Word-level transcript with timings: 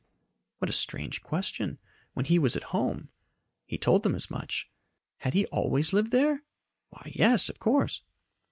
What 0.57 0.67
a 0.67 0.73
strange 0.73 1.21
question 1.21 1.77
when 2.13 2.25
he 2.25 2.39
was 2.39 2.55
at 2.55 2.73
home. 2.73 3.09
He 3.67 3.77
told 3.77 4.01
them 4.01 4.15
as 4.15 4.31
much. 4.31 4.67
Had 5.19 5.35
he 5.35 5.45
always 5.51 5.93
lived 5.93 6.09
there? 6.09 6.41
Why, 6.89 7.11
yes, 7.13 7.49
of 7.49 7.59
course. 7.59 8.01